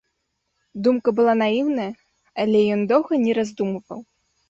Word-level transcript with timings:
Думка 0.87 1.13
была 1.19 1.35
наіўная, 1.43 1.87
але 2.47 2.65
ён 2.79 2.85
доўга 2.97 3.25
не 3.29 3.41
раздумваў. 3.43 3.99